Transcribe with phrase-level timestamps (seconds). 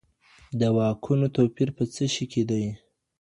[0.59, 2.63] د واکونو توپیر په څه شي کي دی؟